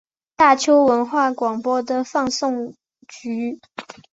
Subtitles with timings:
[0.35, 2.73] 大邱文化广播的放送
[3.07, 3.59] 局。